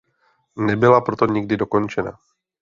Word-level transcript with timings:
Nebyla 0.55 1.01
proto 1.01 1.25
nikdy 1.25 1.57
dokončena. 1.57 2.17